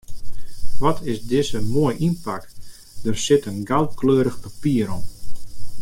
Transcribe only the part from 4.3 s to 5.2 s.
papier om.